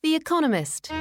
The 0.00 0.14
Economist. 0.14 0.92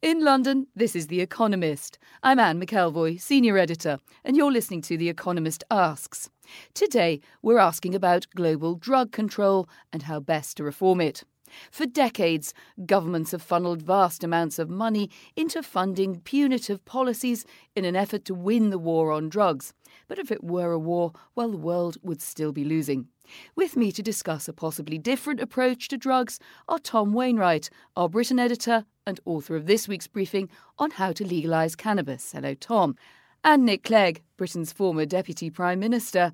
In 0.00 0.24
London, 0.24 0.68
this 0.76 0.94
is 0.94 1.08
The 1.08 1.20
Economist. 1.20 1.98
I'm 2.22 2.38
Anne 2.38 2.60
McElvoy, 2.60 3.20
Senior 3.20 3.58
Editor, 3.58 3.98
and 4.24 4.36
you're 4.36 4.52
listening 4.52 4.80
to 4.82 4.96
The 4.96 5.08
Economist 5.08 5.64
Asks. 5.72 6.30
Today, 6.72 7.20
we're 7.42 7.58
asking 7.58 7.96
about 7.96 8.28
global 8.36 8.76
drug 8.76 9.10
control 9.10 9.68
and 9.92 10.04
how 10.04 10.20
best 10.20 10.56
to 10.58 10.62
reform 10.62 11.00
it. 11.00 11.24
For 11.70 11.86
decades, 11.86 12.54
governments 12.86 13.32
have 13.32 13.42
funneled 13.42 13.82
vast 13.82 14.24
amounts 14.24 14.58
of 14.58 14.70
money 14.70 15.10
into 15.36 15.62
funding 15.62 16.20
punitive 16.20 16.84
policies 16.84 17.44
in 17.74 17.84
an 17.84 17.96
effort 17.96 18.24
to 18.26 18.34
win 18.34 18.70
the 18.70 18.78
war 18.78 19.12
on 19.12 19.28
drugs. 19.28 19.72
But 20.08 20.18
if 20.18 20.30
it 20.30 20.44
were 20.44 20.72
a 20.72 20.78
war, 20.78 21.12
well, 21.34 21.50
the 21.50 21.56
world 21.56 21.98
would 22.02 22.22
still 22.22 22.52
be 22.52 22.64
losing. 22.64 23.08
With 23.54 23.76
me 23.76 23.92
to 23.92 24.02
discuss 24.02 24.48
a 24.48 24.52
possibly 24.52 24.98
different 24.98 25.40
approach 25.40 25.88
to 25.88 25.96
drugs 25.96 26.38
are 26.68 26.78
Tom 26.78 27.12
Wainwright, 27.12 27.70
our 27.96 28.08
Britain 28.08 28.38
editor 28.38 28.84
and 29.06 29.20
author 29.24 29.56
of 29.56 29.66
this 29.66 29.88
week's 29.88 30.06
briefing 30.06 30.48
on 30.78 30.92
how 30.92 31.12
to 31.12 31.26
legalise 31.26 31.76
cannabis. 31.76 32.32
Hello, 32.32 32.54
Tom. 32.54 32.96
And 33.44 33.64
Nick 33.64 33.84
Clegg, 33.84 34.22
Britain's 34.36 34.72
former 34.72 35.04
Deputy 35.04 35.50
Prime 35.50 35.80
Minister 35.80 36.32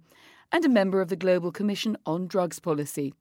and 0.53 0.65
a 0.65 0.69
member 0.69 1.01
of 1.01 1.09
the 1.09 1.17
Global 1.17 1.53
Commission 1.53 1.97
on 2.07 2.27
Drugs 2.27 2.59
Policy. 2.59 3.15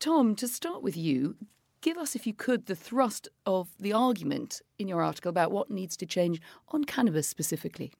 Tom, 0.00 0.34
to 0.36 0.48
start 0.48 0.82
with 0.82 0.96
you, 0.96 1.36
give 1.82 1.98
us, 1.98 2.16
if 2.16 2.26
you 2.26 2.32
could, 2.32 2.64
the 2.64 2.74
thrust 2.74 3.28
of 3.44 3.68
the 3.78 3.92
argument 3.92 4.62
in 4.78 4.88
your 4.88 5.02
article 5.02 5.28
about 5.28 5.52
what 5.52 5.70
needs 5.70 5.94
to 5.98 6.06
change 6.06 6.40
on 6.68 6.84
cannabis 6.84 7.28
specifically. 7.28 7.92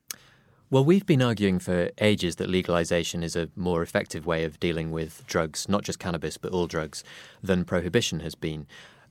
Well, 0.70 0.82
we've 0.82 1.04
been 1.04 1.20
arguing 1.20 1.58
for 1.58 1.90
ages 2.00 2.36
that 2.36 2.48
legalization 2.48 3.22
is 3.22 3.36
a 3.36 3.50
more 3.54 3.82
effective 3.82 4.24
way 4.24 4.44
of 4.44 4.58
dealing 4.58 4.92
with 4.92 5.26
drugs, 5.26 5.68
not 5.68 5.84
just 5.84 5.98
cannabis, 5.98 6.38
but 6.38 6.52
all 6.52 6.66
drugs, 6.66 7.04
than 7.42 7.66
prohibition 7.66 8.20
has 8.20 8.34
been. 8.34 8.66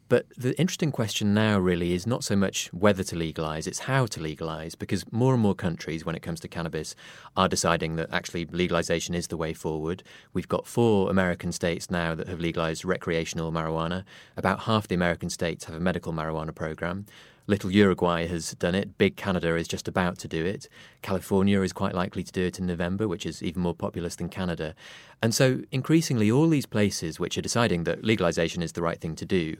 But 0.10 0.26
the 0.36 0.60
interesting 0.60 0.92
question 0.92 1.36
now 1.36 1.60
really 1.60 1.94
is 1.94 2.08
not 2.08 2.24
so 2.24 2.36
much 2.36 2.74
whether 2.74 3.04
to 3.04 3.16
legalise, 3.16 3.68
it's 3.68 3.80
how 3.80 4.08
to 4.08 4.20
legalise, 4.20 4.74
because 4.74 5.06
more 5.12 5.34
and 5.34 5.42
more 5.42 5.54
countries, 5.54 6.04
when 6.04 6.16
it 6.16 6.24
comes 6.24 6.40
to 6.40 6.48
cannabis, 6.48 6.96
are 7.38 7.48
deciding 7.48 7.96
that 7.98 8.12
actually 8.12 8.48
legalisation 8.48 9.14
is 9.14 9.28
the 9.28 9.38
way 9.38 9.54
forward. 9.54 10.02
We've 10.34 10.48
got 10.48 10.66
four 10.66 11.12
American 11.12 11.52
states 11.52 11.92
now 11.92 12.16
that 12.16 12.28
have 12.28 12.40
legalised 12.40 12.84
recreational 12.84 13.52
marijuana. 13.52 14.04
About 14.36 14.62
half 14.62 14.88
the 14.88 14.96
American 14.96 15.30
states 15.30 15.66
have 15.66 15.76
a 15.76 15.80
medical 15.80 16.12
marijuana 16.12 16.56
program. 16.56 17.06
Little 17.46 17.72
Uruguay 17.72 18.26
has 18.28 18.54
done 18.56 18.74
it. 18.76 18.98
Big 18.98 19.16
Canada 19.16 19.56
is 19.56 19.68
just 19.68 19.88
about 19.88 20.18
to 20.20 20.28
do 20.28 20.44
it. 20.44 20.68
California 21.04 21.62
is 21.62 21.74
quite 21.74 21.94
likely 21.94 22.24
to 22.24 22.32
do 22.32 22.46
it 22.46 22.58
in 22.58 22.66
November, 22.66 23.08
which 23.08 23.28
is 23.28 23.44
even 23.44 23.62
more 23.62 23.76
populous 23.76 24.16
than 24.16 24.30
Canada. 24.30 24.74
And 25.22 25.36
so, 25.36 25.62
increasingly, 25.72 26.32
all 26.32 26.48
these 26.48 26.68
places 26.68 27.20
which 27.20 27.38
are 27.38 27.42
deciding 27.42 27.84
that 27.84 28.04
legalization 28.04 28.64
is 28.64 28.72
the 28.72 28.82
right 28.82 29.00
thing 29.00 29.16
to 29.16 29.26
do 29.26 29.58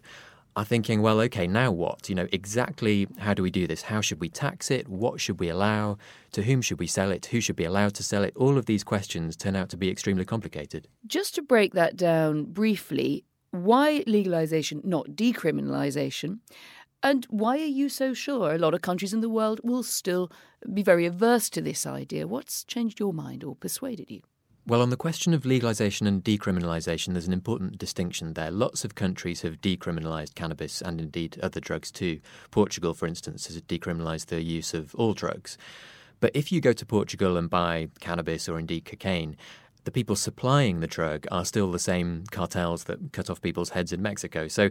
are 0.56 0.66
thinking, 0.66 1.02
well, 1.02 1.22
okay, 1.22 1.48
now 1.48 1.72
what? 1.72 2.10
You 2.10 2.16
know, 2.16 2.28
exactly 2.32 3.08
how 3.18 3.34
do 3.34 3.44
we 3.44 3.52
do 3.52 3.68
this? 3.68 3.84
How 3.84 4.02
should 4.02 4.20
we 4.20 4.30
tax 4.30 4.72
it? 4.72 4.88
What 4.88 5.22
should 5.22 5.40
we 5.40 5.50
allow? 5.50 5.98
To 6.34 6.44
whom 6.44 6.62
should 6.62 6.80
we 6.80 6.88
sell 6.88 7.12
it? 7.12 7.28
Who 7.28 7.40
should 7.40 7.56
be 7.56 7.66
allowed 7.66 7.94
to 7.96 8.04
sell 8.04 8.24
it? 8.24 8.34
All 8.36 8.58
of 8.58 8.66
these 8.66 8.84
questions 8.84 9.36
turn 9.36 9.56
out 9.56 9.70
to 9.70 9.78
be 9.78 9.90
extremely 9.90 10.26
complicated. 10.26 10.88
Just 11.08 11.36
to 11.36 11.42
break 11.42 11.74
that 11.74 11.96
down 11.96 12.46
briefly, 12.46 13.24
why 13.52 14.04
legalization, 14.06 14.82
not 14.84 15.08
decriminalization? 15.10 16.40
And 17.02 17.26
why 17.30 17.58
are 17.58 17.76
you 17.80 17.88
so 17.88 18.14
sure 18.14 18.54
a 18.54 18.58
lot 18.58 18.74
of 18.74 18.82
countries 18.82 19.14
in 19.14 19.22
the 19.22 19.30
world 19.30 19.62
will 19.64 19.84
still 19.84 20.32
be 20.74 20.84
very 20.84 21.06
averse 21.06 21.50
to 21.52 21.62
this 21.62 21.86
idea? 21.86 22.28
What's 22.28 22.66
changed 22.66 23.00
your 23.00 23.14
mind 23.14 23.44
or 23.44 23.56
persuaded 23.56 24.12
you? 24.12 24.22
Well, 24.70 24.84
on 24.84 24.92
the 24.92 24.98
question 24.98 25.34
of 25.34 25.46
legalisation 25.46 26.08
and 26.08 26.24
decriminalisation, 26.24 27.14
there's 27.14 27.26
an 27.26 27.34
important 27.34 27.80
distinction 27.80 28.36
there. 28.36 28.52
Lots 28.52 28.86
of 28.86 28.94
countries 28.94 29.42
have 29.42 29.62
decriminalised 29.62 30.36
cannabis 30.36 30.80
and 30.80 31.02
indeed 31.02 31.40
other 31.42 31.60
drugs 31.60 31.90
too. 31.90 32.20
Portugal, 32.52 32.94
for 32.94 33.08
instance, 33.08 33.48
has 33.48 33.60
decriminalised 33.64 34.28
the 34.28 34.44
use 34.44 34.76
of 34.76 34.94
all 34.94 35.16
drugs. 35.16 35.58
But 36.20 36.36
if 36.36 36.52
you 36.52 36.62
go 36.62 36.72
to 36.74 36.86
Portugal 36.86 37.36
and 37.36 37.50
buy 37.50 37.88
cannabis 38.00 38.48
or 38.48 38.60
indeed 38.60 38.86
cocaine, 38.86 39.38
the 39.86 39.92
people 39.92 40.16
supplying 40.16 40.80
the 40.80 40.88
drug 40.88 41.26
are 41.32 41.46
still 41.46 41.72
the 41.72 41.80
same 41.80 42.26
cartels 42.32 42.84
that 42.86 43.12
cut 43.14 43.30
off 43.30 43.42
people's 43.42 43.70
heads 43.70 43.94
in 43.94 44.02
Mexico. 44.02 44.48
So 44.48 44.70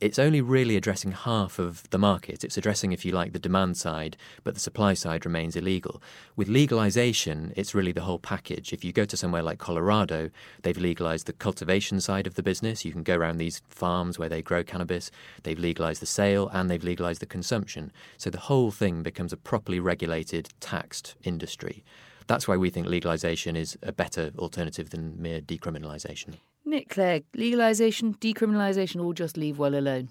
it's 0.00 0.18
only 0.18 0.40
really 0.40 0.76
addressing 0.76 1.12
half 1.12 1.58
of 1.58 1.88
the 1.90 1.98
market. 1.98 2.44
It's 2.44 2.56
addressing, 2.56 2.92
if 2.92 3.04
you 3.04 3.12
like, 3.12 3.32
the 3.32 3.38
demand 3.38 3.76
side, 3.76 4.16
but 4.44 4.54
the 4.54 4.60
supply 4.60 4.94
side 4.94 5.26
remains 5.26 5.56
illegal. 5.56 6.02
With 6.36 6.48
legalization, 6.48 7.52
it's 7.56 7.74
really 7.74 7.92
the 7.92 8.02
whole 8.02 8.18
package. 8.18 8.72
If 8.72 8.84
you 8.84 8.92
go 8.92 9.04
to 9.04 9.16
somewhere 9.16 9.42
like 9.42 9.58
Colorado, 9.58 10.30
they've 10.62 10.78
legalized 10.78 11.26
the 11.26 11.32
cultivation 11.32 12.00
side 12.00 12.26
of 12.26 12.34
the 12.34 12.42
business. 12.42 12.84
You 12.84 12.92
can 12.92 13.02
go 13.02 13.16
around 13.16 13.38
these 13.38 13.62
farms 13.68 14.18
where 14.18 14.28
they 14.28 14.42
grow 14.42 14.62
cannabis. 14.62 15.10
They've 15.42 15.58
legalized 15.58 16.00
the 16.00 16.06
sale 16.06 16.48
and 16.52 16.70
they've 16.70 16.84
legalized 16.84 17.20
the 17.20 17.26
consumption. 17.26 17.92
So 18.16 18.30
the 18.30 18.38
whole 18.38 18.70
thing 18.70 19.02
becomes 19.02 19.32
a 19.32 19.36
properly 19.36 19.80
regulated, 19.80 20.50
taxed 20.60 21.14
industry. 21.24 21.84
That's 22.30 22.46
why 22.46 22.56
we 22.56 22.70
think 22.70 22.86
legalisation 22.86 23.56
is 23.56 23.76
a 23.82 23.90
better 23.90 24.30
alternative 24.38 24.90
than 24.90 25.20
mere 25.20 25.40
decriminalisation. 25.40 26.34
Nick 26.64 26.88
Clegg, 26.88 27.24
legalisation, 27.36 28.16
decriminalisation, 28.20 29.04
or 29.04 29.12
just 29.12 29.36
leave 29.36 29.58
well 29.58 29.74
alone? 29.74 30.10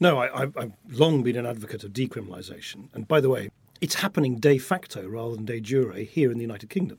No, 0.00 0.20
I, 0.20 0.40
have 0.40 0.72
long 0.88 1.22
been 1.22 1.36
an 1.36 1.44
advocate 1.44 1.84
of 1.84 1.92
decriminalisation. 1.92 2.88
And 2.94 3.06
by 3.06 3.20
the 3.20 3.28
way, 3.28 3.50
it's 3.82 3.96
happening 3.96 4.36
de 4.36 4.56
facto 4.56 5.06
rather 5.06 5.34
than 5.34 5.44
de 5.44 5.60
jure 5.60 5.92
here 5.92 6.32
in 6.32 6.38
the 6.38 6.44
United 6.44 6.70
Kingdom. 6.70 6.96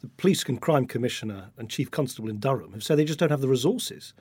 The 0.00 0.08
Police 0.08 0.42
and 0.46 0.60
Crime 0.60 0.86
Commissioner 0.86 1.52
and 1.56 1.70
Chief 1.70 1.88
Constable 1.92 2.28
in 2.28 2.40
Durham 2.40 2.72
have 2.72 2.82
said 2.82 2.98
they 2.98 3.04
just 3.04 3.20
don't 3.20 3.30
have 3.30 3.42
the 3.42 3.48
resources 3.48 4.12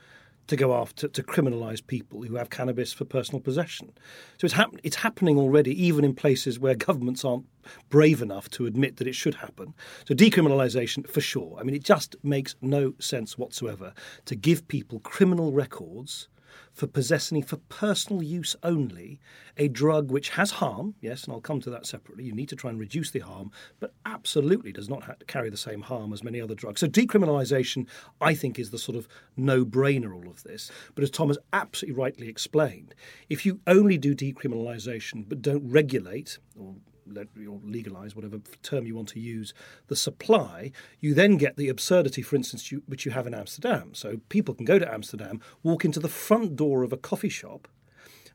to 0.47 0.55
go 0.55 0.75
after 0.75 1.07
to 1.07 1.23
criminalise 1.23 1.85
people 1.85 2.23
who 2.23 2.35
have 2.35 2.49
cannabis 2.49 2.91
for 2.93 3.05
personal 3.05 3.39
possession. 3.39 3.91
So 4.37 4.45
it's, 4.45 4.53
hap- 4.53 4.75
it's 4.83 4.97
happening 4.97 5.37
already, 5.37 5.71
even 5.85 6.03
in 6.03 6.13
places 6.13 6.59
where 6.59 6.75
governments 6.75 7.23
aren't 7.23 7.45
brave 7.89 8.21
enough 8.21 8.49
to 8.51 8.65
admit 8.65 8.97
that 8.97 9.07
it 9.07 9.15
should 9.15 9.35
happen. 9.35 9.73
So 10.05 10.13
decriminalisation, 10.13 11.07
for 11.07 11.21
sure. 11.21 11.57
I 11.59 11.63
mean, 11.63 11.75
it 11.75 11.83
just 11.83 12.15
makes 12.23 12.55
no 12.61 12.93
sense 12.99 13.37
whatsoever 13.37 13.93
to 14.25 14.35
give 14.35 14.67
people 14.67 14.99
criminal 14.99 15.51
records 15.51 16.27
for 16.73 16.87
possessing 16.87 17.43
for 17.43 17.57
personal 17.57 18.23
use 18.23 18.55
only 18.63 19.19
a 19.57 19.67
drug 19.67 20.11
which 20.11 20.29
has 20.29 20.51
harm, 20.51 20.95
yes, 21.01 21.23
and 21.23 21.33
I'll 21.33 21.41
come 21.41 21.61
to 21.61 21.69
that 21.69 21.85
separately. 21.85 22.23
You 22.23 22.33
need 22.33 22.49
to 22.49 22.55
try 22.55 22.69
and 22.69 22.79
reduce 22.79 23.11
the 23.11 23.19
harm, 23.19 23.51
but 23.79 23.93
absolutely 24.05 24.71
does 24.71 24.89
not 24.89 25.03
have 25.03 25.19
to 25.19 25.25
carry 25.25 25.49
the 25.49 25.57
same 25.57 25.81
harm 25.81 26.13
as 26.13 26.23
many 26.23 26.41
other 26.41 26.55
drugs. 26.55 26.81
So 26.81 26.87
decriminalisation, 26.87 27.87
I 28.19 28.33
think, 28.33 28.57
is 28.57 28.71
the 28.71 28.79
sort 28.79 28.97
of 28.97 29.07
no-brainer 29.37 30.13
all 30.13 30.29
of 30.29 30.43
this. 30.43 30.71
But 30.95 31.03
as 31.03 31.11
Tom 31.11 31.27
has 31.27 31.37
absolutely 31.51 31.99
rightly 31.99 32.29
explained, 32.29 32.95
if 33.29 33.45
you 33.45 33.59
only 33.67 33.97
do 33.97 34.15
decriminalisation 34.15 35.25
but 35.27 35.41
don't 35.41 35.69
regulate 35.69 36.39
or 36.59 36.63
or 36.63 36.75
legalize 37.05 38.15
whatever 38.15 38.39
term 38.61 38.85
you 38.85 38.95
want 38.95 39.09
to 39.09 39.19
use 39.19 39.53
the 39.87 39.95
supply 39.95 40.71
you 40.99 41.13
then 41.13 41.37
get 41.37 41.57
the 41.57 41.69
absurdity 41.69 42.21
for 42.21 42.35
instance 42.35 42.71
you, 42.71 42.83
which 42.85 43.05
you 43.05 43.11
have 43.11 43.27
in 43.27 43.33
amsterdam. 43.33 43.93
So 43.93 44.21
people 44.29 44.53
can 44.55 44.65
go 44.65 44.79
to 44.79 44.91
amsterdam 44.91 45.41
walk 45.63 45.85
into 45.85 45.99
the 45.99 46.09
front 46.09 46.55
door 46.55 46.83
of 46.83 46.93
a 46.93 46.97
coffee 46.97 47.29
shop 47.29 47.67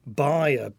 buy 0.07 0.51
a, 0.51 0.71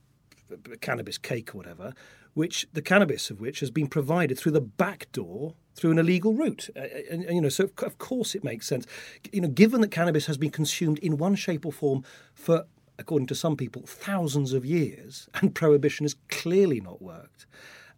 a 0.72 0.78
cannabis 0.78 1.18
cake 1.18 1.54
or 1.54 1.58
whatever 1.58 1.94
which 2.34 2.68
the 2.74 2.82
cannabis 2.82 3.30
of 3.30 3.42
which 3.42 3.60
has 3.60 3.72
been 3.72 3.88
provided 3.88 4.38
through 4.38 4.52
the 4.52 4.62
back 4.62 5.12
door 5.12 5.56
through 5.76 5.92
an 5.92 6.00
illegal 6.00 6.34
route. 6.34 6.70
And, 6.76 7.24
and, 7.24 7.36
you 7.36 7.42
know 7.42 7.50
so 7.50 7.70
of 7.80 7.98
course 7.98 8.36
it 8.36 8.44
makes 8.44 8.68
sense. 8.68 8.86
You 9.32 9.42
know 9.42 9.48
given 9.48 9.82
that 9.82 9.92
cannabis 9.92 10.26
has 10.28 10.38
been 10.38 10.52
consumed 10.52 11.00
in 11.00 11.18
one 11.18 11.36
shape 11.36 11.66
or 11.66 11.72
form 11.72 12.04
for 12.34 12.66
according 13.00 13.26
to 13.28 13.36
some 13.36 13.56
people 13.56 13.82
thousands 13.88 14.54
of 14.54 14.66
years 14.66 15.28
and 15.36 15.56
prohibition 15.56 16.04
has 16.04 16.16
clearly 16.30 16.80
not 16.80 17.02
worked 17.02 17.48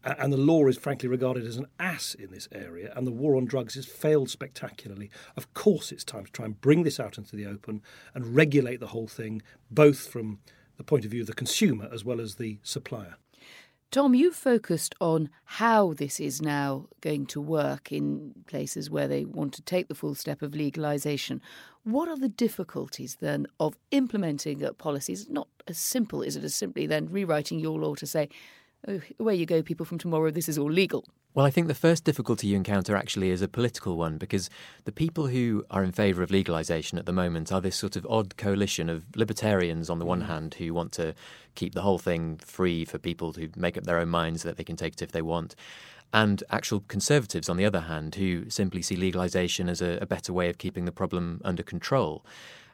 and 0.04 0.34
the 0.34 0.38
law 0.38 0.66
is 0.68 0.78
frankly 0.78 1.08
regarded 1.08 1.46
as 1.46 1.58
an 1.58 1.68
ass 1.80 2.16
in 2.16 2.32
this 2.32 2.48
area, 2.52 2.92
and 2.96 3.06
the 3.06 3.12
war 3.12 3.36
on 3.36 3.46
drugs 3.46 3.76
has 3.76 3.86
failed 3.86 4.30
spectacularly. 4.30 5.12
Of 5.38 5.54
course, 5.54 5.92
it's 5.92 6.04
time 6.04 6.26
to 6.26 6.32
try 6.32 6.46
and 6.46 6.60
bring 6.60 6.84
this 6.84 7.00
out 7.00 7.18
into 7.18 7.36
the 7.36 7.46
open 7.46 7.82
and 8.16 8.36
regulate 8.36 8.80
the 8.80 8.88
whole 8.88 9.08
thing, 9.08 9.42
both 9.70 10.08
from 10.08 10.40
the 10.78 10.84
point 10.84 11.06
of 11.06 11.12
view 11.12 11.22
of 11.22 11.28
the 11.28 11.34
consumer 11.34 11.88
as 11.94 12.04
well 12.04 12.20
as 12.20 12.36
the 12.36 12.58
supplier. 12.64 13.16
Tom, 13.92 14.16
you 14.16 14.32
focused 14.32 14.96
on 15.02 15.30
how 15.44 15.92
this 15.92 16.22
is 16.22 16.42
now 16.42 16.88
going 17.02 17.26
to 17.26 17.42
work 17.42 17.92
in 17.92 18.34
places 18.48 18.90
where 18.90 19.10
they 19.10 19.26
want 19.26 19.54
to 19.56 19.62
take 19.62 19.90
the 19.90 19.96
full 19.96 20.16
step 20.16 20.42
of 20.42 20.54
legalisation. 20.54 21.42
What 21.84 22.08
are 22.08 22.16
the 22.16 22.30
difficulties 22.30 23.18
then 23.20 23.48
of 23.60 23.78
implementing 23.92 24.66
policies? 24.78 25.28
Not 25.30 25.50
as 25.68 25.78
simple, 25.78 26.22
is 26.22 26.38
it, 26.38 26.44
as 26.46 26.56
simply 26.56 26.88
then 26.88 27.10
rewriting 27.12 27.60
your 27.60 27.78
law 27.78 27.96
to 27.96 28.08
say, 28.08 28.30
oh, 28.88 29.02
away 29.20 29.36
you 29.36 29.46
go, 29.46 29.62
people 29.62 29.86
from 29.86 29.98
tomorrow, 29.98 30.32
this 30.32 30.48
is 30.48 30.58
all 30.58 30.72
legal. 30.72 31.04
Well, 31.34 31.46
I 31.46 31.50
think 31.50 31.70
the 31.70 31.74
first 31.74 32.04
difficulty 32.04 32.48
you 32.48 32.58
encounter 32.58 32.94
actually 32.94 33.30
is 33.30 33.42
a 33.42 33.48
political 33.48 33.96
one 33.96 34.18
because 34.18 34.50
the 34.84 34.92
people 34.92 35.28
who 35.28 35.64
are 35.72 35.82
in 35.82 35.94
favour 35.94 36.24
of 36.24 36.30
legalisation 36.30 37.00
at 37.00 37.06
the 37.06 37.14
moment 37.14 37.54
are 37.54 37.62
this 37.62 37.78
sort 37.78 37.96
of 37.96 38.06
odd 38.10 38.36
coalition 38.36 38.90
of 38.90 39.06
libertarians 39.16 39.90
on 39.90 40.00
the 40.00 40.06
one 40.06 40.24
mm. 40.24 40.28
hand 40.28 40.56
who 40.56 40.74
want 40.74 40.92
to 40.94 41.16
keep 41.56 41.74
the 41.74 41.84
whole 41.84 41.98
thing 41.98 42.38
free 42.44 42.84
for 42.84 42.98
people 42.98 43.32
to 43.32 43.50
make 43.56 43.78
up 43.78 43.86
their 43.86 44.00
own 44.00 44.10
minds 44.10 44.44
that 44.44 44.58
they 44.58 44.66
can 44.66 44.76
take 44.76 44.94
it 44.94 45.02
if 45.02 45.14
they 45.14 45.22
want, 45.22 45.56
and 46.12 46.44
actual 46.50 46.82
conservatives 46.90 47.48
on 47.48 47.56
the 47.56 47.64
other 47.64 47.82
hand 47.82 48.16
who 48.16 48.50
simply 48.50 48.82
see 48.82 48.98
legalisation 48.98 49.70
as 49.70 49.82
a, 49.82 50.00
a 50.02 50.06
better 50.06 50.34
way 50.34 50.50
of 50.50 50.58
keeping 50.58 50.84
the 50.84 50.92
problem 50.92 51.40
under 51.46 51.64
control. 51.64 52.26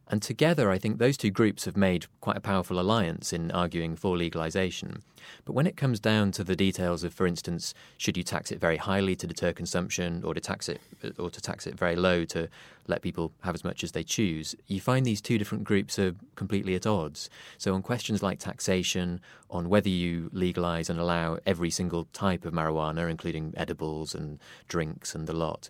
And 0.09 0.21
together, 0.21 0.71
I 0.71 0.77
think 0.77 0.97
those 0.97 1.17
two 1.17 1.31
groups 1.31 1.65
have 1.65 1.75
made 1.75 2.05
quite 2.21 2.37
a 2.37 2.41
powerful 2.41 2.79
alliance 2.79 3.33
in 3.33 3.51
arguing 3.51 3.97
for 3.97 4.15
legalisation. 4.15 5.01
But 5.43 5.51
when 5.51 5.67
it 5.67 5.75
comes 5.75 5.99
down 5.99 6.31
to 6.33 6.45
the 6.45 6.55
details 6.55 7.03
of, 7.03 7.13
for 7.13 7.27
instance, 7.27 7.73
should 7.97 8.15
you 8.15 8.23
tax 8.23 8.49
it 8.49 8.61
very 8.61 8.77
highly 8.77 9.17
to 9.17 9.27
deter 9.27 9.51
consumption, 9.51 10.23
or 10.23 10.33
to 10.33 10.39
tax 10.39 10.69
it, 10.69 10.79
or 11.17 11.29
to 11.29 11.41
tax 11.41 11.67
it 11.67 11.77
very 11.77 11.97
low 11.97 12.23
to 12.25 12.47
let 12.87 13.01
people 13.01 13.33
have 13.41 13.53
as 13.53 13.65
much 13.65 13.83
as 13.83 13.91
they 13.91 14.03
choose, 14.03 14.55
you 14.67 14.79
find 14.79 15.05
these 15.05 15.19
two 15.19 15.37
different 15.37 15.65
groups 15.65 15.99
are 15.99 16.15
completely 16.35 16.75
at 16.75 16.87
odds. 16.87 17.29
So 17.57 17.73
on 17.73 17.81
questions 17.81 18.23
like 18.23 18.39
taxation, 18.39 19.19
on 19.49 19.67
whether 19.67 19.89
you 19.89 20.29
legalise 20.31 20.89
and 20.89 21.01
allow 21.01 21.39
every 21.45 21.69
single 21.69 22.05
type 22.13 22.45
of 22.45 22.53
marijuana, 22.53 23.09
including 23.09 23.53
edibles 23.57 24.15
and 24.15 24.39
drinks 24.69 25.13
and 25.13 25.27
the 25.27 25.33
lot 25.33 25.69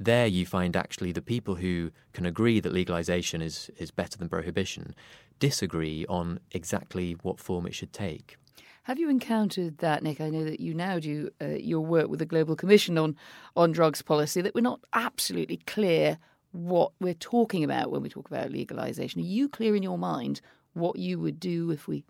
there 0.00 0.26
you 0.26 0.46
find 0.46 0.74
actually 0.74 1.12
the 1.12 1.22
people 1.22 1.56
who 1.56 1.90
can 2.14 2.24
agree 2.24 2.58
that 2.58 2.72
legalization 2.72 3.42
is, 3.42 3.70
is 3.78 3.90
better 3.90 4.16
than 4.18 4.28
prohibition 4.28 4.94
disagree 5.38 6.06
on 6.08 6.40
exactly 6.52 7.12
what 7.22 7.38
form 7.38 7.66
it 7.66 7.74
should 7.74 7.92
take. 7.92 8.36
Have 8.84 8.98
you 8.98 9.10
encountered 9.10 9.78
that, 9.78 10.02
Nick? 10.02 10.20
I 10.20 10.30
know 10.30 10.44
that 10.44 10.58
you 10.58 10.74
now 10.74 10.98
do 10.98 11.30
uh, 11.40 11.48
your 11.48 11.80
work 11.80 12.08
with 12.08 12.18
the 12.18 12.26
Global 12.26 12.56
Commission 12.56 12.96
on, 12.96 13.14
on 13.54 13.72
drugs 13.72 14.02
policy, 14.02 14.40
that 14.40 14.54
we're 14.54 14.62
not 14.62 14.80
absolutely 14.92 15.58
clear 15.66 16.18
what 16.52 16.92
we're 16.98 17.14
talking 17.14 17.62
about 17.62 17.90
when 17.90 18.02
we 18.02 18.08
talk 18.08 18.28
about 18.28 18.50
legalization. 18.50 19.20
Are 19.20 19.24
you 19.24 19.48
clear 19.48 19.76
in 19.76 19.82
your 19.82 19.98
mind 19.98 20.40
what 20.72 20.96
you 20.96 21.18
would 21.18 21.38
do 21.38 21.70
if 21.70 21.86
we 21.86 22.04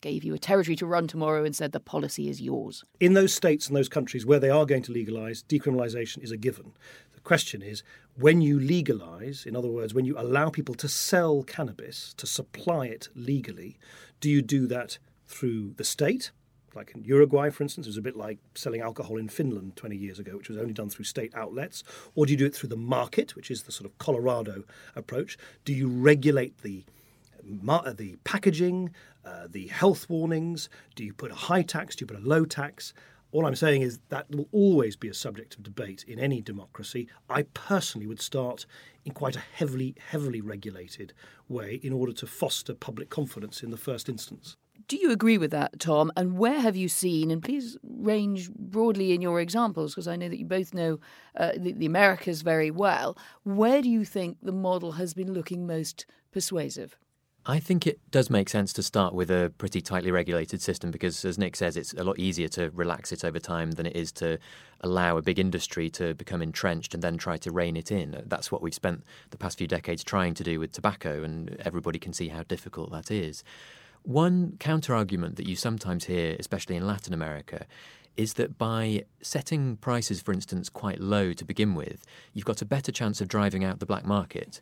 gave 0.00 0.24
you 0.24 0.34
a 0.34 0.38
territory 0.38 0.76
to 0.76 0.86
run 0.86 1.06
tomorrow 1.06 1.44
and 1.44 1.56
said 1.56 1.72
the 1.72 1.80
policy 1.80 2.28
is 2.28 2.40
yours? 2.40 2.84
In 3.00 3.14
those 3.14 3.32
states 3.32 3.68
and 3.68 3.76
those 3.76 3.88
countries 3.88 4.26
where 4.26 4.38
they 4.38 4.50
are 4.50 4.66
going 4.66 4.82
to 4.82 4.92
legalise, 4.92 5.42
decriminalisation 5.42 6.22
is 6.22 6.30
a 6.30 6.36
given 6.36 6.72
question 7.26 7.60
is 7.60 7.82
when 8.16 8.40
you 8.40 8.58
legalize, 8.58 9.44
in 9.44 9.56
other 9.56 9.68
words, 9.68 9.92
when 9.92 10.04
you 10.04 10.14
allow 10.16 10.48
people 10.48 10.76
to 10.76 10.88
sell 10.88 11.42
cannabis, 11.42 12.14
to 12.16 12.26
supply 12.26 12.86
it 12.86 13.08
legally, 13.14 13.76
do 14.20 14.30
you 14.30 14.40
do 14.40 14.66
that 14.68 14.98
through 15.26 15.74
the 15.76 15.84
state? 15.84 16.30
Like 16.74 16.92
in 16.94 17.02
Uruguay, 17.02 17.50
for 17.50 17.64
instance, 17.64 17.86
it 17.86 17.90
was 17.90 17.96
a 17.96 18.02
bit 18.02 18.16
like 18.16 18.38
selling 18.54 18.80
alcohol 18.80 19.16
in 19.16 19.28
Finland 19.28 19.74
20 19.76 19.96
years 19.96 20.18
ago, 20.18 20.36
which 20.36 20.48
was 20.48 20.58
only 20.58 20.72
done 20.72 20.88
through 20.88 21.06
state 21.06 21.34
outlets. 21.34 21.82
Or 22.14 22.26
do 22.26 22.32
you 22.32 22.38
do 22.38 22.46
it 22.46 22.54
through 22.54 22.68
the 22.68 22.76
market, 22.76 23.34
which 23.34 23.50
is 23.50 23.64
the 23.64 23.72
sort 23.72 23.86
of 23.90 23.98
Colorado 23.98 24.62
approach? 24.94 25.36
Do 25.64 25.72
you 25.72 25.88
regulate 25.88 26.62
the 26.62 26.84
the 27.96 28.16
packaging, 28.24 28.90
uh, 29.24 29.46
the 29.48 29.68
health 29.68 30.08
warnings? 30.08 30.68
Do 30.96 31.04
you 31.04 31.12
put 31.12 31.30
a 31.30 31.34
high 31.34 31.62
tax? 31.62 31.96
Do 31.96 32.02
you 32.02 32.06
put 32.06 32.18
a 32.18 32.28
low 32.28 32.44
tax? 32.44 32.92
All 33.36 33.44
I'm 33.44 33.54
saying 33.54 33.82
is 33.82 33.98
that 34.08 34.34
will 34.34 34.48
always 34.50 34.96
be 34.96 35.08
a 35.08 35.14
subject 35.14 35.56
of 35.56 35.62
debate 35.62 36.06
in 36.08 36.18
any 36.18 36.40
democracy. 36.40 37.06
I 37.28 37.42
personally 37.42 38.06
would 38.06 38.22
start 38.22 38.64
in 39.04 39.12
quite 39.12 39.36
a 39.36 39.40
heavily, 39.40 39.94
heavily 40.08 40.40
regulated 40.40 41.12
way 41.46 41.78
in 41.82 41.92
order 41.92 42.14
to 42.14 42.26
foster 42.26 42.72
public 42.72 43.10
confidence 43.10 43.62
in 43.62 43.70
the 43.70 43.76
first 43.76 44.08
instance. 44.08 44.56
Do 44.88 44.96
you 44.96 45.12
agree 45.12 45.36
with 45.36 45.50
that, 45.50 45.78
Tom? 45.78 46.10
And 46.16 46.38
where 46.38 46.58
have 46.60 46.76
you 46.76 46.88
seen, 46.88 47.30
and 47.30 47.42
please 47.42 47.76
range 47.82 48.50
broadly 48.52 49.12
in 49.12 49.20
your 49.20 49.38
examples, 49.38 49.92
because 49.92 50.08
I 50.08 50.16
know 50.16 50.30
that 50.30 50.38
you 50.38 50.46
both 50.46 50.72
know 50.72 50.98
uh, 51.36 51.52
the, 51.58 51.72
the 51.72 51.84
Americas 51.84 52.40
very 52.40 52.70
well, 52.70 53.18
where 53.44 53.82
do 53.82 53.90
you 53.90 54.06
think 54.06 54.38
the 54.40 54.50
model 54.50 54.92
has 54.92 55.12
been 55.12 55.34
looking 55.34 55.66
most 55.66 56.06
persuasive? 56.32 56.96
I 57.48 57.60
think 57.60 57.86
it 57.86 58.00
does 58.10 58.28
make 58.28 58.48
sense 58.48 58.72
to 58.72 58.82
start 58.82 59.14
with 59.14 59.30
a 59.30 59.52
pretty 59.56 59.80
tightly 59.80 60.10
regulated 60.10 60.60
system 60.60 60.90
because, 60.90 61.24
as 61.24 61.38
Nick 61.38 61.54
says, 61.54 61.76
it's 61.76 61.92
a 61.92 62.02
lot 62.02 62.18
easier 62.18 62.48
to 62.48 62.70
relax 62.70 63.12
it 63.12 63.24
over 63.24 63.38
time 63.38 63.72
than 63.72 63.86
it 63.86 63.94
is 63.94 64.10
to 64.12 64.38
allow 64.80 65.16
a 65.16 65.22
big 65.22 65.38
industry 65.38 65.88
to 65.90 66.12
become 66.14 66.42
entrenched 66.42 66.92
and 66.92 67.04
then 67.04 67.16
try 67.16 67.36
to 67.36 67.52
rein 67.52 67.76
it 67.76 67.92
in. 67.92 68.20
That's 68.26 68.50
what 68.50 68.62
we've 68.62 68.74
spent 68.74 69.04
the 69.30 69.38
past 69.38 69.58
few 69.58 69.68
decades 69.68 70.02
trying 70.02 70.34
to 70.34 70.42
do 70.42 70.58
with 70.58 70.72
tobacco, 70.72 71.22
and 71.22 71.56
everybody 71.64 72.00
can 72.00 72.12
see 72.12 72.28
how 72.28 72.42
difficult 72.42 72.90
that 72.90 73.12
is. 73.12 73.44
One 74.02 74.56
counter 74.58 74.92
argument 74.92 75.36
that 75.36 75.48
you 75.48 75.54
sometimes 75.54 76.06
hear, 76.06 76.34
especially 76.40 76.74
in 76.74 76.84
Latin 76.84 77.14
America, 77.14 77.64
is 78.16 78.34
that 78.34 78.58
by 78.58 79.04
setting 79.20 79.76
prices, 79.76 80.20
for 80.20 80.32
instance, 80.32 80.68
quite 80.68 81.00
low 81.00 81.32
to 81.32 81.44
begin 81.44 81.76
with, 81.76 82.04
you've 82.32 82.44
got 82.44 82.62
a 82.62 82.64
better 82.64 82.90
chance 82.90 83.20
of 83.20 83.28
driving 83.28 83.62
out 83.62 83.78
the 83.78 83.86
black 83.86 84.04
market. 84.04 84.60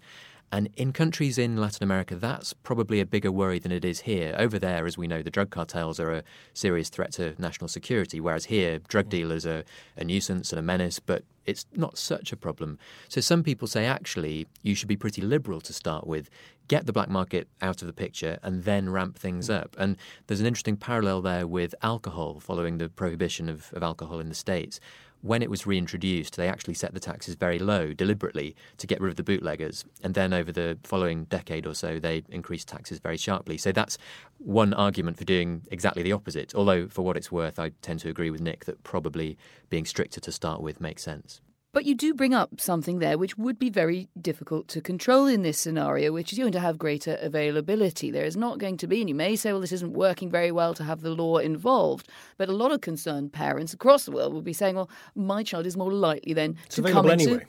And 0.52 0.68
in 0.76 0.92
countries 0.92 1.36
in 1.36 1.56
Latin 1.56 1.82
America, 1.82 2.14
that's 2.14 2.52
probably 2.52 3.00
a 3.00 3.06
bigger 3.06 3.32
worry 3.32 3.58
than 3.58 3.72
it 3.72 3.84
is 3.84 4.02
here. 4.02 4.34
Over 4.38 4.58
there, 4.58 4.86
as 4.86 4.96
we 4.96 5.08
know, 5.08 5.22
the 5.22 5.30
drug 5.30 5.50
cartels 5.50 5.98
are 5.98 6.12
a 6.12 6.22
serious 6.52 6.88
threat 6.88 7.12
to 7.12 7.34
national 7.38 7.68
security, 7.68 8.20
whereas 8.20 8.44
here, 8.44 8.78
drug 8.78 9.08
dealers 9.08 9.44
are 9.46 9.64
a 9.96 10.04
nuisance 10.04 10.52
and 10.52 10.58
a 10.58 10.62
menace, 10.62 11.00
but 11.00 11.24
it's 11.44 11.66
not 11.74 11.98
such 11.98 12.32
a 12.32 12.36
problem. 12.36 12.78
So 13.08 13.20
some 13.20 13.42
people 13.42 13.68
say 13.68 13.84
actually 13.84 14.46
you 14.62 14.74
should 14.74 14.88
be 14.88 14.96
pretty 14.96 15.22
liberal 15.22 15.60
to 15.62 15.72
start 15.72 16.06
with, 16.06 16.30
get 16.68 16.86
the 16.86 16.92
black 16.92 17.08
market 17.08 17.48
out 17.60 17.82
of 17.82 17.86
the 17.86 17.92
picture, 17.92 18.38
and 18.42 18.64
then 18.64 18.90
ramp 18.90 19.18
things 19.18 19.48
mm. 19.48 19.60
up. 19.60 19.74
And 19.78 19.96
there's 20.26 20.40
an 20.40 20.46
interesting 20.46 20.76
parallel 20.76 21.20
there 21.20 21.46
with 21.46 21.74
alcohol 21.82 22.40
following 22.40 22.78
the 22.78 22.88
prohibition 22.88 23.48
of, 23.48 23.72
of 23.72 23.82
alcohol 23.82 24.20
in 24.20 24.28
the 24.28 24.34
States 24.34 24.80
when 25.24 25.42
it 25.42 25.48
was 25.48 25.66
reintroduced, 25.66 26.36
they 26.36 26.48
actually 26.48 26.74
set 26.74 26.92
the 26.92 27.00
taxes 27.00 27.34
very 27.34 27.58
low 27.58 27.94
deliberately 27.94 28.54
to 28.76 28.86
get 28.86 29.00
rid 29.00 29.08
of 29.08 29.16
the 29.16 29.22
bootleggers. 29.22 29.82
And 30.02 30.12
then 30.12 30.34
over 30.34 30.52
the 30.52 30.78
following 30.82 31.24
decade 31.24 31.66
or 31.66 31.74
so, 31.74 31.98
they 31.98 32.24
increased 32.28 32.68
taxes 32.68 32.98
very 32.98 33.16
sharply. 33.16 33.56
So 33.56 33.72
that's 33.72 33.96
one 34.36 34.74
argument 34.74 35.16
for 35.16 35.24
doing 35.24 35.62
exactly 35.70 36.02
the 36.02 36.12
opposite. 36.12 36.54
Although, 36.54 36.88
for 36.88 37.00
what 37.00 37.16
it's 37.16 37.32
worth, 37.32 37.58
I 37.58 37.70
tend 37.80 38.00
to 38.00 38.10
agree 38.10 38.28
with 38.28 38.42
Nick 38.42 38.66
that 38.66 38.84
probably 38.84 39.38
being 39.70 39.86
stricter 39.86 40.20
to 40.20 40.30
start 40.30 40.60
with 40.60 40.78
makes 40.78 41.02
sense. 41.02 41.40
But 41.74 41.86
you 41.86 41.96
do 41.96 42.14
bring 42.14 42.32
up 42.32 42.60
something 42.60 43.00
there 43.00 43.18
which 43.18 43.36
would 43.36 43.58
be 43.58 43.68
very 43.68 44.08
difficult 44.18 44.68
to 44.68 44.80
control 44.80 45.26
in 45.26 45.42
this 45.42 45.58
scenario, 45.58 46.12
which 46.12 46.32
is 46.32 46.38
going 46.38 46.52
to 46.52 46.60
have 46.60 46.78
greater 46.78 47.18
availability. 47.20 48.12
There 48.12 48.24
is 48.24 48.36
not 48.36 48.58
going 48.58 48.76
to 48.76 48.86
be, 48.86 49.00
and 49.00 49.08
you 49.08 49.14
may 49.14 49.34
say, 49.34 49.50
well, 49.50 49.60
this 49.60 49.72
isn't 49.72 49.92
working 49.92 50.30
very 50.30 50.52
well 50.52 50.72
to 50.74 50.84
have 50.84 51.00
the 51.00 51.10
law 51.10 51.38
involved. 51.38 52.08
But 52.38 52.48
a 52.48 52.52
lot 52.52 52.70
of 52.70 52.80
concerned 52.80 53.32
parents 53.32 53.74
across 53.74 54.04
the 54.04 54.12
world 54.12 54.32
will 54.32 54.40
be 54.40 54.52
saying, 54.52 54.76
well, 54.76 54.88
my 55.16 55.42
child 55.42 55.66
is 55.66 55.76
more 55.76 55.92
likely 55.92 56.32
then 56.32 56.56
it's 56.66 56.76
to 56.76 56.82
come 56.82 57.10
into. 57.10 57.24
Anyway. 57.24 57.46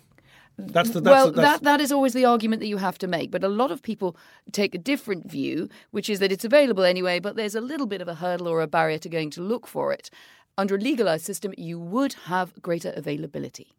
That's 0.57 0.89
the, 0.89 1.01
that's 1.01 1.13
well, 1.13 1.31
the, 1.31 1.42
that's... 1.42 1.60
that 1.60 1.63
that 1.78 1.81
is 1.81 1.92
always 1.92 2.13
the 2.13 2.25
argument 2.25 2.62
that 2.62 2.68
you 2.68 2.78
have 2.78 2.98
to 3.00 3.07
make. 3.07 3.30
But 3.30 3.44
a 3.44 3.50
lot 3.50 3.71
of 3.71 3.83
people 3.83 4.18
take 4.51 4.74
a 4.74 4.80
different 4.80 5.30
view, 5.30 5.69
which 5.92 6.10
is 6.10 6.19
that 6.19 6.31
it's 6.31 6.45
available 6.45 6.83
anyway, 6.83 7.19
but 7.19 7.36
there's 7.36 7.56
a 7.56 7.62
little 7.62 7.86
bit 7.86 8.01
of 8.01 8.07
a 8.07 8.16
hurdle 8.16 8.48
or 8.48 8.62
a 8.62 8.68
barrier 8.68 8.98
to 9.00 9.10
going 9.10 9.30
to 9.31 9.42
look 9.42 9.68
for 9.68 9.94
it. 9.94 10.10
Under 10.57 10.75
a 10.75 10.80
legalized 10.80 11.25
system, 11.25 11.54
you 11.57 11.78
would 11.78 12.13
have 12.25 12.54
greater 12.62 12.94
availability. 12.96 13.74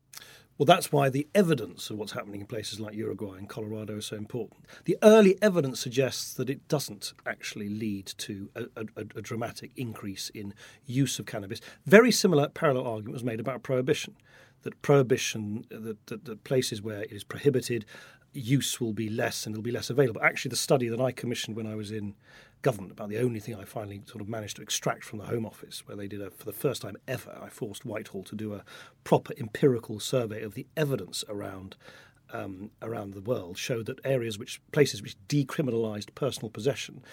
Well, 0.59 0.67
that's 0.67 0.91
why 0.91 1.11
the 1.11 1.27
evidence 1.35 1.91
of 1.91 1.99
what's 1.99 2.13
happening 2.13 2.41
in 2.41 2.47
places 2.47 2.81
like 2.81 2.95
Uruguay 2.95 3.37
and 3.37 3.49
Colorado 3.49 3.99
is 3.99 4.07
so 4.07 4.17
important. 4.17 4.65
The 4.85 4.97
early 5.03 5.37
evidence 5.43 5.81
suggests 5.81 6.33
that 6.35 6.49
it 6.49 6.67
doesn't 6.69 7.13
actually 7.27 7.69
lead 7.69 8.07
to 8.19 8.51
a, 8.55 8.65
a, 8.77 9.01
a 9.17 9.23
dramatic 9.23 9.71
increase 9.77 10.31
in 10.31 10.55
use 10.87 11.19
of 11.19 11.27
cannabis. 11.27 11.61
Very 11.85 12.11
similar 12.11 12.49
parallel 12.49 12.87
argument 12.87 13.13
was 13.15 13.25
made 13.25 13.41
about 13.41 13.63
prohibition. 13.63 14.17
That 14.63 14.81
prohibition, 14.83 15.67
that, 15.71 16.07
that, 16.07 16.25
that 16.25 16.45
places 16.45 16.83
where 16.83 17.03
it 17.03 17.13
is 17.13 17.25
prohibited, 17.25 17.85
use 18.33 18.81
will 18.81 18.93
be 18.93 19.09
less 19.09 19.47
and 19.47 19.55
it'll 19.55 19.63
be 19.63 19.71
less 19.71 19.91
available. 19.91 20.21
Actually, 20.23 20.51
the 20.51 20.57
study 20.57 20.89
that 20.89 21.01
I 21.01 21.13
commissioned 21.13 21.57
when 21.57 21.67
I 21.67 21.75
was 21.75 21.91
in 21.91 22.15
government 22.63 22.93
about 22.93 23.09
the 23.09 23.19
only 23.19 23.41
thing 23.41 23.55
I 23.55 23.65
finally 23.65 24.03
sort 24.07 24.21
of 24.21 24.29
managed 24.29 24.57
to 24.57 24.63
extract 24.63 25.05
from 25.05 25.19
the 25.19 25.27
Home 25.27 25.47
Office, 25.47 25.87
where 25.87 25.97
they 25.97 26.09
did 26.09 26.21
a, 26.21 26.31
for 26.31 26.45
the 26.45 26.53
first 26.53 26.83
time 26.83 26.97
ever, 27.07 27.39
I 27.41 27.49
forced 27.49 27.85
Whitehall 27.85 28.25
to 28.25 28.35
do 28.35 28.55
a 28.55 28.65
proper 29.05 29.33
empirical 29.39 30.01
survey 30.01 30.43
of 30.43 30.55
the 30.55 30.67
evidence 30.77 31.25
around 31.29 31.77
um, 32.33 32.73
around 32.83 33.15
the 33.15 33.21
world, 33.21 33.57
showed 33.57 33.87
that 33.87 34.01
areas 34.05 34.37
which 34.37 34.61
places 34.73 35.01
which 35.01 35.17
decriminalised 35.29 36.13
personal 36.17 36.51
possession 36.51 37.05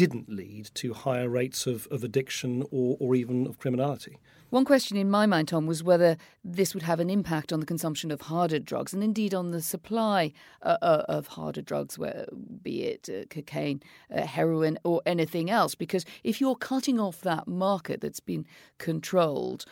didn't 0.00 0.30
lead 0.30 0.70
to 0.72 0.94
higher 0.94 1.28
rates 1.28 1.66
of, 1.66 1.86
of 1.90 2.02
addiction 2.02 2.64
or, 2.70 2.96
or 2.98 3.14
even 3.14 3.46
of 3.46 3.58
criminality. 3.58 4.18
One 4.48 4.64
question 4.64 4.96
in 4.96 5.10
my 5.10 5.26
mind, 5.26 5.48
Tom, 5.48 5.66
was 5.66 5.84
whether 5.84 6.16
this 6.42 6.72
would 6.72 6.84
have 6.84 7.00
an 7.00 7.10
impact 7.10 7.52
on 7.52 7.60
the 7.60 7.66
consumption 7.66 8.10
of 8.10 8.22
harder 8.22 8.58
drugs 8.58 8.94
and 8.94 9.04
indeed 9.04 9.34
on 9.34 9.50
the 9.50 9.60
supply 9.60 10.32
uh, 10.62 10.78
uh, 10.80 11.04
of 11.06 11.26
harder 11.26 11.60
drugs, 11.60 11.98
where, 11.98 12.24
be 12.62 12.84
it 12.84 13.10
uh, 13.10 13.26
cocaine, 13.28 13.82
uh, 14.10 14.22
heroin, 14.22 14.78
or 14.84 15.02
anything 15.04 15.50
else. 15.50 15.74
Because 15.74 16.06
if 16.24 16.40
you're 16.40 16.56
cutting 16.56 16.98
off 16.98 17.20
that 17.20 17.46
market 17.46 18.00
that's 18.00 18.20
been 18.20 18.46
controlled 18.78 19.66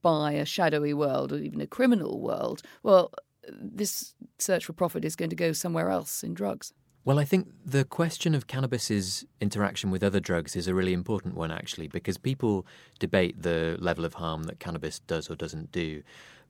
by 0.00 0.30
a 0.30 0.44
shadowy 0.44 0.94
world 0.94 1.32
or 1.32 1.38
even 1.38 1.60
a 1.60 1.66
criminal 1.66 2.20
world, 2.20 2.62
well, 2.84 3.12
this 3.50 4.14
search 4.38 4.64
for 4.64 4.74
profit 4.74 5.04
is 5.04 5.16
going 5.16 5.30
to 5.30 5.36
go 5.36 5.50
somewhere 5.50 5.90
else 5.90 6.22
in 6.22 6.34
drugs. 6.34 6.72
Well, 7.06 7.20
I 7.20 7.24
think 7.24 7.46
the 7.64 7.84
question 7.84 8.34
of 8.34 8.48
cannabis's 8.48 9.24
interaction 9.40 9.92
with 9.92 10.02
other 10.02 10.18
drugs 10.18 10.56
is 10.56 10.66
a 10.66 10.74
really 10.74 10.92
important 10.92 11.36
one, 11.36 11.52
actually, 11.52 11.86
because 11.86 12.18
people 12.18 12.66
debate 12.98 13.42
the 13.42 13.76
level 13.78 14.04
of 14.04 14.14
harm 14.14 14.42
that 14.44 14.58
cannabis 14.58 14.98
does 14.98 15.30
or 15.30 15.36
doesn't 15.36 15.70
do. 15.70 16.02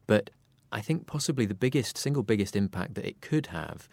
But 0.06 0.30
I 0.72 0.80
think 0.80 1.06
possibly 1.06 1.44
the 1.44 1.52
biggest, 1.52 1.98
single 1.98 2.22
biggest 2.22 2.56
impact 2.56 2.94
that 2.94 3.04
it 3.04 3.20
could 3.20 3.48
have 3.48 3.86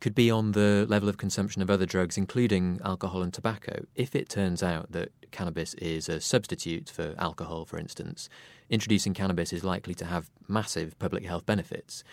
could 0.00 0.14
be 0.14 0.30
on 0.30 0.52
the 0.52 0.86
level 0.88 1.08
of 1.08 1.16
consumption 1.16 1.62
of 1.62 1.70
other 1.70 1.86
drugs, 1.86 2.16
including 2.16 2.80
alcohol 2.84 3.22
and 3.22 3.32
tobacco. 3.32 3.86
If 3.94 4.14
it 4.14 4.28
turns 4.28 4.62
out 4.62 4.92
that 4.92 5.10
cannabis 5.30 5.74
is 5.74 6.08
a 6.08 6.20
substitute 6.20 6.90
for 6.90 7.14
alcohol, 7.18 7.64
for 7.64 7.78
instance, 7.78 8.28
introducing 8.68 9.14
cannabis 9.14 9.52
is 9.52 9.64
likely 9.64 9.94
to 9.94 10.04
have 10.04 10.30
massive 10.48 10.98
public 10.98 11.24
health 11.24 11.46
benefits. 11.46 12.04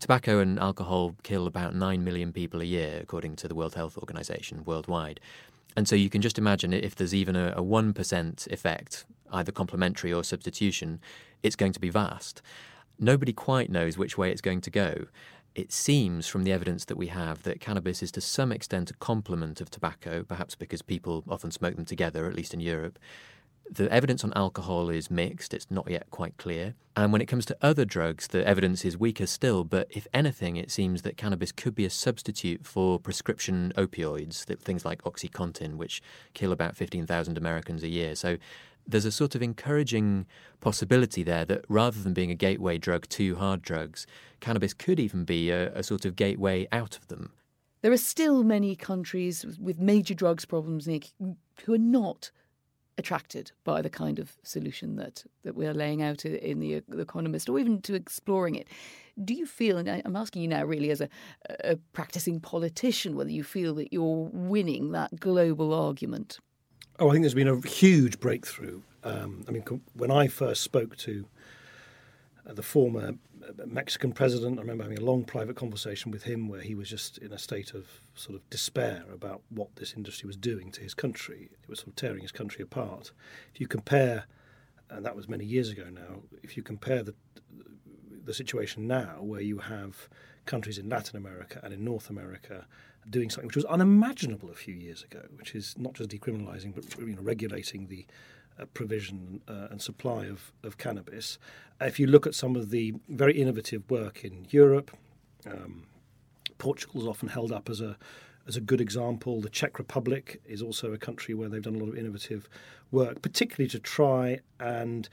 Tobacco 0.00 0.38
and 0.40 0.58
alcohol 0.58 1.14
kill 1.22 1.46
about 1.46 1.74
9 1.74 2.04
million 2.04 2.32
people 2.32 2.60
a 2.60 2.64
year, 2.64 2.98
according 3.02 3.36
to 3.36 3.48
the 3.48 3.54
World 3.54 3.74
Health 3.74 3.96
Organization 3.96 4.64
worldwide. 4.64 5.20
And 5.76 5.88
so 5.88 5.96
you 5.96 6.10
can 6.10 6.22
just 6.22 6.38
imagine 6.38 6.72
if 6.72 6.94
there's 6.94 7.14
even 7.14 7.36
a, 7.36 7.54
a 7.56 7.62
1% 7.62 8.52
effect, 8.52 9.04
either 9.32 9.52
complementary 9.52 10.12
or 10.12 10.24
substitution, 10.24 11.00
it's 11.42 11.56
going 11.56 11.72
to 11.72 11.80
be 11.80 11.90
vast. 11.90 12.42
Nobody 12.98 13.32
quite 13.32 13.70
knows 13.70 13.96
which 13.96 14.18
way 14.18 14.30
it's 14.30 14.40
going 14.40 14.60
to 14.62 14.70
go. 14.70 15.06
It 15.58 15.72
seems 15.72 16.28
from 16.28 16.44
the 16.44 16.52
evidence 16.52 16.84
that 16.84 16.96
we 16.96 17.08
have 17.08 17.42
that 17.42 17.60
cannabis 17.60 18.00
is 18.00 18.12
to 18.12 18.20
some 18.20 18.52
extent 18.52 18.92
a 18.92 18.94
complement 18.94 19.60
of 19.60 19.68
tobacco, 19.68 20.22
perhaps 20.22 20.54
because 20.54 20.82
people 20.82 21.24
often 21.28 21.50
smoke 21.50 21.74
them 21.74 21.84
together, 21.84 22.26
at 22.26 22.36
least 22.36 22.54
in 22.54 22.60
Europe. 22.60 22.96
The 23.68 23.90
evidence 23.92 24.22
on 24.22 24.32
alcohol 24.36 24.88
is 24.88 25.10
mixed, 25.10 25.52
it's 25.52 25.68
not 25.68 25.90
yet 25.90 26.12
quite 26.12 26.36
clear. 26.36 26.74
And 26.94 27.12
when 27.12 27.20
it 27.20 27.26
comes 27.26 27.44
to 27.46 27.56
other 27.60 27.84
drugs, 27.84 28.28
the 28.28 28.46
evidence 28.46 28.84
is 28.84 28.96
weaker 28.96 29.26
still, 29.26 29.64
but 29.64 29.88
if 29.90 30.06
anything, 30.14 30.54
it 30.54 30.70
seems 30.70 31.02
that 31.02 31.16
cannabis 31.16 31.50
could 31.50 31.74
be 31.74 31.84
a 31.84 31.90
substitute 31.90 32.64
for 32.64 33.00
prescription 33.00 33.72
opioids, 33.76 34.44
things 34.60 34.84
like 34.84 35.02
Oxycontin, 35.02 35.74
which 35.74 36.00
kill 36.34 36.52
about 36.52 36.76
15,000 36.76 37.36
Americans 37.36 37.82
a 37.82 37.88
year. 37.88 38.14
So 38.14 38.36
there's 38.88 39.04
a 39.04 39.12
sort 39.12 39.34
of 39.34 39.42
encouraging 39.42 40.26
possibility 40.60 41.22
there 41.22 41.44
that 41.44 41.64
rather 41.68 42.00
than 42.02 42.14
being 42.14 42.30
a 42.30 42.34
gateway 42.34 42.78
drug 42.78 43.06
to 43.10 43.36
hard 43.36 43.62
drugs, 43.62 44.06
cannabis 44.40 44.72
could 44.72 44.98
even 44.98 45.24
be 45.24 45.50
a, 45.50 45.72
a 45.74 45.82
sort 45.82 46.04
of 46.04 46.16
gateway 46.16 46.66
out 46.72 46.96
of 46.96 47.06
them. 47.08 47.32
There 47.82 47.92
are 47.92 47.98
still 47.98 48.42
many 48.42 48.74
countries 48.74 49.44
with 49.60 49.78
major 49.78 50.14
drugs 50.14 50.44
problems, 50.44 50.88
Nick, 50.88 51.12
who 51.64 51.74
are 51.74 51.78
not 51.78 52.30
attracted 52.96 53.52
by 53.62 53.80
the 53.80 53.90
kind 53.90 54.18
of 54.18 54.36
solution 54.42 54.96
that, 54.96 55.22
that 55.44 55.54
we 55.54 55.66
are 55.66 55.74
laying 55.74 56.02
out 56.02 56.24
in 56.24 56.58
the, 56.58 56.82
Economist, 56.98 57.48
or 57.48 57.58
even 57.60 57.80
to 57.82 57.94
exploring 57.94 58.56
it. 58.56 58.66
Do 59.24 59.34
you 59.34 59.46
feel, 59.46 59.78
and 59.78 59.88
I'm 59.88 60.16
asking 60.16 60.42
you 60.42 60.48
now 60.48 60.64
really 60.64 60.90
as 60.90 61.00
a, 61.00 61.08
a 61.62 61.76
practicing 61.92 62.40
politician, 62.40 63.14
whether 63.14 63.30
you 63.30 63.44
feel 63.44 63.74
that 63.74 63.92
you're 63.92 64.28
winning 64.32 64.90
that 64.92 65.20
global 65.20 65.72
argument? 65.72 66.40
Oh, 66.98 67.08
I 67.08 67.12
think 67.12 67.22
there's 67.22 67.34
been 67.34 67.48
a 67.48 67.60
huge 67.66 68.18
breakthrough. 68.18 68.82
Um, 69.04 69.44
I 69.46 69.52
mean, 69.52 69.62
when 69.94 70.10
I 70.10 70.26
first 70.26 70.62
spoke 70.62 70.96
to 70.98 71.26
uh, 72.48 72.52
the 72.54 72.62
former 72.62 73.12
Mexican 73.66 74.12
president. 74.12 74.58
I 74.58 74.62
remember 74.62 74.84
having 74.84 74.98
a 74.98 75.04
long 75.04 75.24
private 75.24 75.56
conversation 75.56 76.10
with 76.10 76.24
him 76.24 76.48
where 76.48 76.60
he 76.60 76.74
was 76.74 76.88
just 76.88 77.18
in 77.18 77.32
a 77.32 77.38
state 77.38 77.72
of 77.74 77.86
sort 78.14 78.36
of 78.36 78.50
despair 78.50 79.04
about 79.12 79.42
what 79.48 79.74
this 79.76 79.94
industry 79.96 80.26
was 80.26 80.36
doing 80.36 80.70
to 80.72 80.80
his 80.82 80.94
country. 80.94 81.48
It 81.62 81.68
was 81.68 81.80
sort 81.80 81.88
of 81.88 81.96
tearing 81.96 82.20
his 82.20 82.32
country 82.32 82.62
apart. 82.62 83.12
If 83.54 83.60
you 83.60 83.66
compare, 83.66 84.24
and 84.90 85.04
that 85.04 85.16
was 85.16 85.28
many 85.28 85.44
years 85.44 85.70
ago 85.70 85.84
now, 85.90 86.22
if 86.42 86.56
you 86.56 86.62
compare 86.62 87.02
the 87.02 87.14
the 88.24 88.34
situation 88.34 88.86
now 88.86 89.22
where 89.22 89.40
you 89.40 89.56
have 89.56 90.06
countries 90.44 90.76
in 90.76 90.86
Latin 90.86 91.16
America 91.16 91.60
and 91.64 91.72
in 91.72 91.82
North 91.82 92.10
America 92.10 92.66
doing 93.10 93.30
something 93.30 93.46
which 93.46 93.56
was 93.56 93.64
unimaginable 93.66 94.50
a 94.50 94.54
few 94.54 94.74
years 94.74 95.02
ago, 95.02 95.22
which 95.36 95.54
is 95.54 95.74
not 95.78 95.94
just 95.94 96.10
decriminalising 96.10 96.74
but 96.74 96.98
you 96.98 97.14
know, 97.14 97.22
regulating 97.22 97.86
the 97.88 98.06
uh, 98.58 98.64
provision 98.74 99.40
uh, 99.48 99.68
and 99.70 99.80
supply 99.80 100.26
of, 100.26 100.52
of 100.62 100.78
cannabis. 100.78 101.38
If 101.80 102.00
you 102.00 102.06
look 102.06 102.26
at 102.26 102.34
some 102.34 102.56
of 102.56 102.70
the 102.70 102.94
very 103.08 103.40
innovative 103.40 103.88
work 103.90 104.24
in 104.24 104.46
Europe, 104.50 104.90
um, 105.46 105.86
Portugal 106.58 107.00
is 107.00 107.06
often 107.06 107.28
held 107.28 107.52
up 107.52 107.70
as 107.70 107.80
a 107.80 107.96
as 108.48 108.56
a 108.56 108.60
good 108.62 108.80
example. 108.80 109.42
The 109.42 109.50
Czech 109.50 109.78
Republic 109.78 110.40
is 110.46 110.62
also 110.62 110.92
a 110.92 110.98
country 110.98 111.34
where 111.34 111.50
they've 111.50 111.62
done 111.62 111.76
a 111.76 111.78
lot 111.78 111.90
of 111.90 111.96
innovative 111.96 112.48
work, 112.90 113.20
particularly 113.20 113.68
to 113.68 113.78
try 113.78 114.40
and 114.58 115.08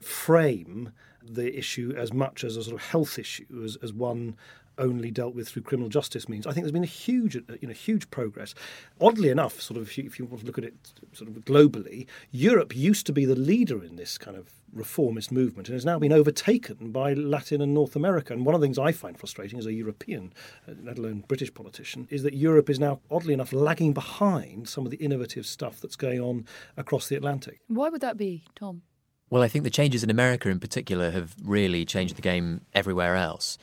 frame 0.00 0.92
the 1.20 1.58
issue 1.58 1.92
as 1.96 2.12
much 2.12 2.44
as 2.44 2.56
a 2.56 2.62
sort 2.62 2.76
of 2.76 2.88
health 2.88 3.18
issue, 3.18 3.62
as, 3.64 3.76
as 3.82 3.92
one 3.92 4.36
only 4.78 5.10
dealt 5.10 5.34
with 5.34 5.48
through 5.48 5.62
criminal 5.62 5.88
justice 5.88 6.28
means. 6.28 6.46
I 6.46 6.52
think 6.52 6.64
there's 6.64 6.72
been 6.72 6.82
a 6.82 6.86
huge, 6.86 7.36
uh, 7.36 7.40
you 7.60 7.68
know, 7.68 7.74
huge 7.74 8.10
progress. 8.10 8.54
Oddly 9.00 9.28
enough, 9.28 9.60
sort 9.60 9.78
of, 9.78 9.88
if 9.88 9.98
you, 9.98 10.04
if 10.04 10.18
you 10.18 10.24
want 10.24 10.40
to 10.40 10.46
look 10.46 10.58
at 10.58 10.64
it 10.64 10.74
sort 11.12 11.28
of 11.28 11.36
globally, 11.44 12.06
Europe 12.30 12.74
used 12.74 13.06
to 13.06 13.12
be 13.12 13.24
the 13.24 13.36
leader 13.36 13.82
in 13.82 13.96
this 13.96 14.18
kind 14.18 14.36
of 14.36 14.50
reformist 14.72 15.32
movement 15.32 15.68
and 15.68 15.74
has 15.74 15.84
now 15.84 15.98
been 15.98 16.12
overtaken 16.12 16.92
by 16.92 17.14
Latin 17.14 17.60
and 17.60 17.74
North 17.74 17.96
America. 17.96 18.32
And 18.32 18.44
one 18.44 18.54
of 18.54 18.60
the 18.60 18.66
things 18.66 18.78
I 18.78 18.92
find 18.92 19.18
frustrating 19.18 19.58
as 19.58 19.66
a 19.66 19.72
European, 19.72 20.32
uh, 20.68 20.72
let 20.82 20.98
alone 20.98 21.24
British 21.26 21.52
politician, 21.52 22.06
is 22.10 22.22
that 22.22 22.34
Europe 22.34 22.68
is 22.70 22.78
now, 22.78 23.00
oddly 23.10 23.34
enough, 23.34 23.52
lagging 23.52 23.92
behind 23.92 24.68
some 24.68 24.84
of 24.84 24.90
the 24.90 24.98
innovative 24.98 25.46
stuff 25.46 25.80
that's 25.80 25.96
going 25.96 26.20
on 26.20 26.46
across 26.76 27.08
the 27.08 27.16
Atlantic. 27.16 27.60
Why 27.68 27.88
would 27.88 28.02
that 28.02 28.16
be, 28.16 28.44
Tom? 28.54 28.82
Well, 29.30 29.42
I 29.42 29.48
think 29.48 29.64
the 29.64 29.70
changes 29.70 30.02
in 30.02 30.08
America 30.08 30.48
in 30.48 30.58
particular 30.58 31.10
have 31.10 31.34
really 31.42 31.84
changed 31.84 32.16
the 32.16 32.22
game 32.22 32.62
everywhere 32.72 33.14
else. 33.14 33.58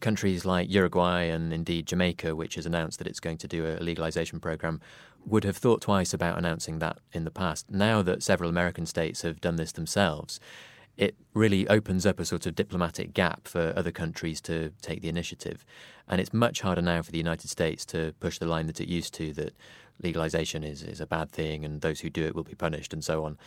Countries 0.00 0.44
like 0.44 0.70
Uruguay 0.70 1.24
and 1.24 1.52
indeed 1.52 1.86
Jamaica, 1.86 2.34
which 2.34 2.54
has 2.54 2.66
announced 2.66 2.98
that 2.98 3.06
it's 3.06 3.20
going 3.20 3.38
to 3.38 3.48
do 3.48 3.66
a 3.66 3.82
legalization 3.82 4.40
program, 4.40 4.80
would 5.24 5.44
have 5.44 5.56
thought 5.56 5.80
twice 5.80 6.14
about 6.14 6.38
announcing 6.38 6.78
that 6.78 6.98
in 7.12 7.24
the 7.24 7.30
past. 7.30 7.70
Now 7.70 8.02
that 8.02 8.22
several 8.22 8.50
American 8.50 8.86
states 8.86 9.22
have 9.22 9.40
done 9.40 9.56
this 9.56 9.72
themselves, 9.72 10.40
it 10.96 11.14
really 11.32 11.68
opens 11.68 12.04
up 12.04 12.18
a 12.18 12.24
sort 12.24 12.44
of 12.46 12.56
diplomatic 12.56 13.14
gap 13.14 13.46
for 13.46 13.72
other 13.76 13.92
countries 13.92 14.40
to 14.42 14.72
take 14.82 15.00
the 15.00 15.08
initiative. 15.08 15.64
And 16.08 16.20
it's 16.20 16.32
much 16.32 16.60
harder 16.62 16.82
now 16.82 17.02
for 17.02 17.12
the 17.12 17.18
United 17.18 17.48
States 17.48 17.86
to 17.86 18.14
push 18.18 18.38
the 18.38 18.46
line 18.46 18.66
that 18.66 18.80
it 18.80 18.88
used 18.88 19.14
to 19.14 19.32
that 19.34 19.54
legalization 20.02 20.64
is, 20.64 20.82
is 20.82 21.00
a 21.00 21.06
bad 21.06 21.30
thing 21.30 21.64
and 21.64 21.80
those 21.80 22.00
who 22.00 22.10
do 22.10 22.24
it 22.24 22.34
will 22.34 22.42
be 22.42 22.54
punished 22.54 22.92
and 22.92 23.04
so 23.04 23.24
on. 23.24 23.38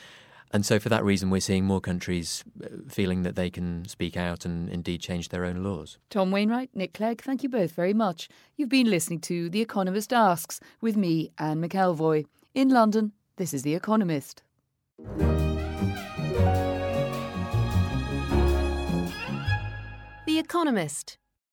And 0.53 0.65
so, 0.65 0.79
for 0.79 0.89
that 0.89 1.03
reason, 1.03 1.29
we're 1.29 1.39
seeing 1.39 1.65
more 1.65 1.79
countries 1.79 2.43
uh, 2.63 2.67
feeling 2.89 3.23
that 3.23 3.35
they 3.35 3.49
can 3.49 3.87
speak 3.87 4.17
out 4.17 4.43
and 4.43 4.69
indeed 4.69 5.01
change 5.01 5.29
their 5.29 5.45
own 5.45 5.63
laws. 5.63 5.97
Tom 6.09 6.29
Wainwright, 6.29 6.69
Nick 6.73 6.93
Clegg, 6.93 7.21
thank 7.21 7.41
you 7.41 7.49
both 7.49 7.71
very 7.71 7.93
much. 7.93 8.27
You've 8.57 8.69
been 8.69 8.89
listening 8.89 9.21
to 9.21 9.49
The 9.49 9.61
Economist 9.61 10.11
Asks 10.11 10.59
with 10.81 10.97
me, 10.97 11.31
Anne 11.37 11.61
McElvoy. 11.61 12.25
In 12.53 12.69
London, 12.69 13.13
this 13.37 13.53
is 13.53 13.63
The 13.63 13.75
Economist. 13.75 14.43
The 20.25 20.39
Economist 20.39 21.17